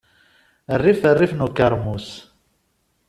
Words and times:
Rrif 0.79 1.01
rrif 1.13 1.31
n 1.35 1.45
ukeṛmus. 1.45 2.09